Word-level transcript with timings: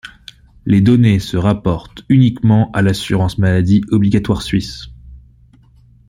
Les 0.65 0.81
données 0.81 1.19
se 1.19 1.37
rapportent 1.37 2.05
uniquement 2.09 2.71
à 2.71 2.81
l'assurance 2.81 3.37
maladie 3.37 3.83
obligatoire 3.91 4.41
Suisse. 4.41 4.87